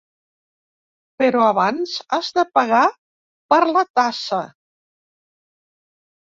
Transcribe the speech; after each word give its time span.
Però 1.21 1.43
abans 1.47 1.93
has 2.17 2.31
de 2.39 2.47
pagar 2.57 2.81
per 3.55 3.61
la 3.77 3.87
tassa. 4.01 4.43